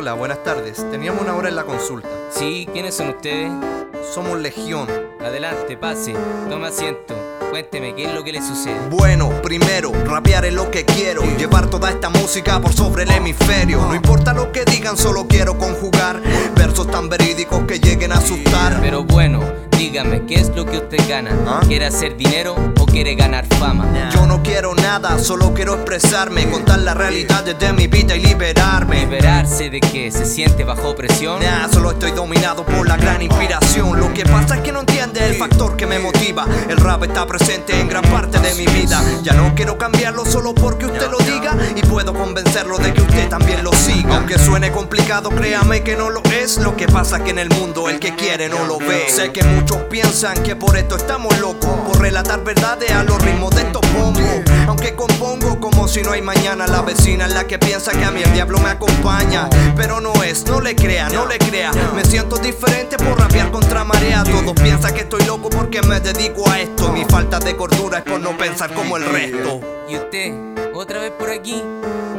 Hola, 0.00 0.12
buenas 0.12 0.44
tardes. 0.44 0.88
Teníamos 0.92 1.22
una 1.22 1.34
hora 1.34 1.48
en 1.48 1.56
la 1.56 1.64
consulta. 1.64 2.08
Sí, 2.30 2.68
¿quiénes 2.72 2.94
son 2.94 3.08
ustedes? 3.08 3.50
Somos 4.14 4.38
Legión. 4.38 4.86
Adelante, 5.20 5.76
pase, 5.76 6.14
tome 6.48 6.68
asiento. 6.68 7.16
Cuénteme, 7.50 7.96
¿qué 7.96 8.04
es 8.04 8.14
lo 8.14 8.22
que 8.22 8.30
le 8.30 8.40
sucede? 8.40 8.78
Bueno, 8.90 9.28
primero, 9.42 9.90
rapear 10.04 10.44
es 10.44 10.54
lo 10.54 10.70
que 10.70 10.84
quiero. 10.84 11.22
Llevar 11.36 11.68
toda 11.68 11.90
esta 11.90 12.10
música 12.10 12.60
por 12.60 12.72
sobre 12.72 13.02
el 13.02 13.10
hemisferio. 13.10 13.80
No 13.80 13.92
importa 13.92 14.32
lo 14.32 14.52
que 14.52 14.64
digan, 14.64 14.96
solo 14.96 15.26
quiero 15.26 15.58
conjugar 15.58 16.22
versos 16.54 16.88
tan 16.88 17.08
verídicos 17.08 17.64
que 17.64 17.80
lleguen 17.80 18.12
a 18.12 18.18
asustar. 18.18 18.78
Pero 18.80 19.02
bueno, 19.02 19.42
dígame, 19.78 20.26
¿qué 20.26 20.34
es 20.34 20.48
lo 20.56 20.66
que 20.66 20.78
usted 20.78 20.98
gana? 21.08 21.30
¿Ah? 21.46 21.60
¿Quiere 21.66 21.86
hacer 21.86 22.16
dinero 22.16 22.56
o 22.80 22.84
quiere 22.84 23.14
ganar 23.14 23.46
fama? 23.58 24.10
Yo 24.12 24.26
no 24.26 24.42
quiero 24.42 24.74
nada, 24.74 25.18
solo 25.20 25.54
quiero 25.54 25.74
expresarme, 25.74 26.50
contar 26.50 26.80
la 26.80 26.94
realidad 26.94 27.44
de 27.44 27.72
mi 27.72 27.86
vida 27.86 28.16
y 28.16 28.20
liberarme. 28.20 29.00
¿Liberarse 29.00 29.70
de 29.70 29.78
qué? 29.78 30.10
¿Se 30.10 30.26
siente 30.26 30.64
bajo 30.64 30.96
presión? 30.96 31.40
Nah, 31.40 31.68
solo 31.72 31.92
estoy 31.92 32.10
dominado 32.10 32.66
por 32.66 32.88
la 32.88 32.96
gran 32.96 33.22
inspiración. 33.22 34.00
Lo 34.00 34.12
que 34.12 34.24
pasa 34.24 34.56
es 34.56 34.62
que 34.62 34.72
no 34.72 34.80
entiende 34.80 35.24
el 35.24 35.36
factor 35.36 35.76
que 35.76 35.86
me 35.86 36.00
motiva. 36.00 36.44
El 36.68 36.76
rap 36.78 37.04
está 37.04 37.24
presente 37.26 37.78
en 37.78 37.88
gran 37.88 38.02
parte 38.02 38.40
de 38.40 38.54
mi 38.56 38.66
vida. 38.66 39.00
Ya 39.22 39.34
no 39.34 39.54
quiero 39.54 39.78
cambiarlo 39.78 40.24
solo 40.24 40.54
porque 40.54 40.86
usted 40.86 41.08
lo 41.08 41.18
diga. 41.18 41.56
Y 41.76 41.82
puedo 41.82 42.12
convencerlo 42.12 42.78
de 42.78 42.92
que 42.92 43.02
usted 43.02 43.28
también 43.28 43.62
lo. 43.62 43.77
Aunque 44.10 44.38
suene 44.38 44.70
complicado, 44.72 45.30
créame 45.30 45.82
que 45.82 45.96
no 45.96 46.10
lo 46.10 46.22
es. 46.24 46.58
Lo 46.58 46.76
que 46.76 46.86
pasa 46.86 47.22
que 47.22 47.30
en 47.30 47.38
el 47.38 47.48
mundo 47.50 47.88
el 47.88 47.98
que 47.98 48.14
quiere 48.14 48.48
no 48.48 48.64
lo 48.64 48.78
ve. 48.78 49.06
Sé 49.08 49.32
que 49.32 49.42
muchos 49.44 49.78
piensan 49.90 50.42
que 50.42 50.56
por 50.56 50.76
esto 50.76 50.96
estamos 50.96 51.38
locos. 51.38 51.68
Por 51.86 52.00
relatar 52.00 52.42
verdades 52.44 52.90
a 52.90 53.04
los 53.04 53.20
ritmos 53.22 53.54
de 53.54 53.62
estos 53.62 53.82
bombos. 53.92 54.42
Aunque 54.66 54.94
compongo 54.94 55.60
como 55.60 55.88
si 55.88 56.02
no 56.02 56.12
hay 56.12 56.22
mañana. 56.22 56.66
La 56.66 56.82
vecina 56.82 57.26
es 57.26 57.34
la 57.34 57.46
que 57.46 57.58
piensa 57.58 57.92
que 57.92 58.04
a 58.04 58.10
mí 58.10 58.22
el 58.22 58.32
diablo 58.32 58.58
me 58.58 58.70
acompaña. 58.70 59.48
Pero 59.76 60.00
no 60.00 60.22
es, 60.22 60.46
no 60.46 60.60
le 60.60 60.74
crea, 60.74 61.08
no 61.10 61.26
le 61.26 61.38
crea. 61.38 61.72
Me 61.94 62.04
siento 62.04 62.36
diferente 62.36 62.96
por 62.96 63.18
rapear 63.18 63.50
contra 63.50 63.84
marea. 63.84 64.24
Todos 64.24 64.54
piensan 64.54 64.94
que 64.94 65.00
estoy 65.02 65.24
loco 65.24 65.50
porque 65.50 65.82
me 65.82 66.00
dedico 66.00 66.48
a 66.50 66.60
esto. 66.60 66.92
Mi 66.92 67.04
falta 67.04 67.38
de 67.38 67.56
cordura 67.56 67.98
es 67.98 68.04
por 68.04 68.20
no 68.20 68.36
pensar 68.36 68.72
como 68.72 68.96
el 68.96 69.04
resto. 69.04 69.60
¿Y 69.88 69.96
usted? 69.96 70.57
¿Otra 70.80 71.00
vez 71.00 71.10
por 71.10 71.28
aquí? 71.28 71.60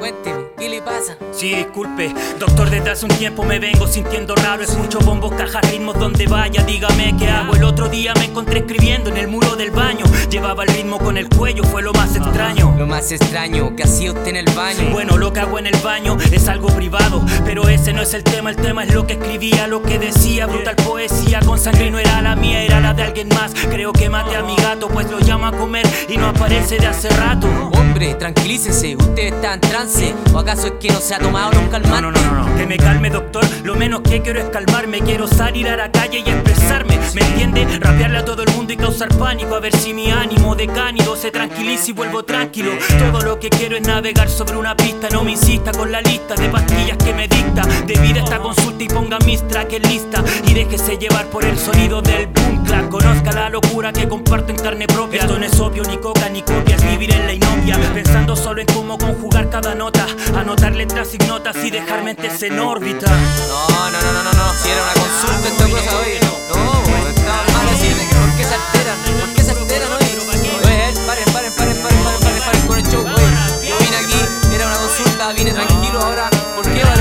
Cuénteme, 0.00 0.46
¿qué 0.58 0.68
le 0.68 0.82
pasa? 0.82 1.16
Sí, 1.30 1.54
disculpe, 1.54 2.12
doctor, 2.40 2.68
desde 2.68 2.90
hace 2.90 3.06
un 3.06 3.12
tiempo 3.16 3.44
me 3.44 3.60
vengo 3.60 3.86
sintiendo 3.86 4.34
raro. 4.34 4.64
Escucho 4.64 4.98
bombos, 4.98 5.32
cajas, 5.34 5.70
ritmos 5.70 5.96
donde 5.96 6.26
vaya. 6.26 6.64
Dígame 6.64 7.14
qué 7.16 7.28
hago. 7.28 7.54
El 7.54 7.62
otro 7.62 7.88
día 7.88 8.14
me 8.14 8.24
encontré 8.24 8.58
escribiendo 8.58 9.10
en 9.10 9.16
el 9.16 9.28
muro 9.28 9.54
del 9.54 9.70
baño. 9.70 10.04
Llevaba 10.28 10.64
el 10.64 10.70
ritmo 10.70 10.98
con 10.98 11.16
el 11.16 11.28
cuello, 11.28 11.62
fue 11.62 11.82
lo 11.82 11.92
más 11.92 12.16
extraño. 12.16 12.74
Lo 12.76 12.88
más 12.88 13.12
extraño, 13.12 13.76
¿qué 13.76 13.84
hacía 13.84 14.10
usted 14.10 14.26
en 14.26 14.36
el 14.38 14.50
baño? 14.56 14.90
Bueno, 14.90 15.18
lo 15.18 15.32
que 15.32 15.38
hago 15.38 15.60
en 15.60 15.68
el 15.68 15.76
baño 15.76 16.16
es 16.32 16.48
algo 16.48 16.66
privado, 16.66 17.24
pero 17.44 17.68
ese 17.68 17.92
no 17.92 18.02
es 18.02 18.12
el 18.12 18.24
tema, 18.24 18.50
el 18.50 18.56
tema 18.56 18.82
es 18.82 18.92
lo 18.92 19.06
que 19.06 19.12
escribía, 19.12 19.68
lo 19.68 19.84
que 19.84 20.00
decía, 20.00 20.46
brutal 20.46 20.74
poesía, 20.74 21.38
con 21.46 21.60
sangre 21.60 21.92
no 21.92 22.00
era 22.00 22.20
la 22.22 22.34
mía, 22.34 22.64
era 22.64 22.80
la 22.80 22.92
de 22.92 23.04
alguien 23.04 23.28
más. 23.28 23.54
Creo 23.70 23.92
que 23.92 24.10
maté 24.10 24.34
a 24.34 24.42
mi 24.42 24.56
gato, 24.56 24.88
pues 24.88 25.08
lo 25.08 25.20
llamo 25.20 25.46
a 25.46 25.52
comer 25.52 25.86
y 26.08 26.16
no 26.16 26.26
aparece 26.26 26.78
de 26.78 26.88
hace 26.88 27.08
rato. 27.10 27.46
Hombre, 27.98 28.14
tranquilícese, 28.14 28.94
usted 28.94 29.34
está 29.34 29.54
en 29.54 29.60
trance. 29.60 30.14
¿O 30.32 30.38
acaso 30.38 30.68
es 30.68 30.74
que 30.74 30.86
no 30.86 31.00
se 31.00 31.16
ha 31.16 31.18
tomado 31.18 31.58
un 31.58 31.64
No, 31.64 31.70
calmante? 31.72 32.02
no, 32.02 32.12
no, 32.12 32.44
no, 32.48 32.56
que 32.56 32.64
me 32.64 32.76
calme 32.76 33.10
doctor, 33.10 33.44
lo 33.64 33.74
menos 33.74 34.02
que 34.02 34.22
quiero 34.22 34.38
es 34.38 34.48
calmarme, 34.50 35.00
quiero 35.00 35.26
salir 35.26 35.68
a 35.68 35.76
la 35.76 35.90
calle 35.90 36.22
y 36.24 36.30
expresarme, 36.30 36.96
¿me 37.16 37.22
entiende? 37.22 37.66
Rapearle 37.80 38.18
a 38.18 38.24
todo 38.24 38.44
el 38.44 38.50
mundo 38.52 38.57
y 38.72 38.76
causar 38.76 39.08
pánico, 39.16 39.54
a 39.54 39.60
ver 39.60 39.74
si 39.76 39.94
mi 39.94 40.10
ánimo 40.10 40.54
de 40.54 40.66
cánido 40.66 41.16
se 41.16 41.30
tranquiliza 41.30 41.90
y 41.90 41.92
vuelvo 41.92 42.22
tranquilo. 42.22 42.72
Todo 42.98 43.22
lo 43.22 43.38
que 43.38 43.48
quiero 43.48 43.76
es 43.76 43.82
navegar 43.82 44.28
sobre 44.28 44.56
una 44.56 44.76
pista, 44.76 45.08
no 45.10 45.24
me 45.24 45.32
insista 45.32 45.72
con 45.72 45.90
la 45.90 46.02
lista 46.02 46.34
de 46.34 46.48
pastillas 46.48 46.98
que 46.98 47.14
me 47.14 47.28
dicta. 47.28 47.62
Debida 47.86 48.20
esta 48.20 48.38
consulta 48.38 48.84
y 48.84 48.88
ponga 48.88 49.18
mis 49.20 49.46
tracks 49.48 49.74
en 49.74 49.82
lista 49.82 50.22
y 50.46 50.54
déjese 50.54 50.98
llevar 50.98 51.26
por 51.26 51.44
el 51.44 51.58
sonido 51.58 52.02
del 52.02 52.26
boom 52.26 52.64
clap. 52.64 52.88
Conozca 52.90 53.32
la 53.32 53.48
locura 53.48 53.92
que 53.92 54.08
comparto 54.08 54.52
en 54.52 54.58
carne 54.58 54.86
propia. 54.86 55.22
Esto 55.22 55.38
no 55.38 55.44
es 55.44 55.60
obvio, 55.60 55.82
ni 55.84 55.96
coca 55.98 56.28
ni 56.28 56.42
copia, 56.42 56.76
es 56.76 56.84
vivir 56.84 57.12
en 57.14 57.26
la 57.26 57.32
inopia, 57.32 57.78
pensando 57.94 58.36
solo 58.36 58.60
en 58.60 58.66
cómo 58.66 58.98
conjugar 58.98 59.48
cada 59.50 59.74
nota, 59.74 60.06
anotar 60.36 60.74
letras 60.74 61.14
y 61.14 61.18
notas 61.26 61.56
y 61.64 61.70
dejar 61.70 62.02
mentes 62.02 62.42
en 62.42 62.58
órbita. 62.58 63.06
No, 63.48 63.90
no, 63.90 64.00
no, 64.00 64.12
no, 64.12 64.22
no, 64.24 64.32
no. 64.32 64.52
Si 64.62 64.68
era 64.68 64.82
una 64.82 65.07
ahora. 76.18 76.97